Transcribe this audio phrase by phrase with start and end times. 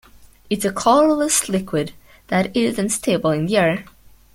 [0.49, 1.91] It is a colorless liquid
[2.29, 3.85] that is unstable in air.